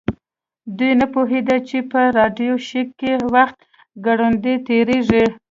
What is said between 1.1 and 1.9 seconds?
پوهیدل چې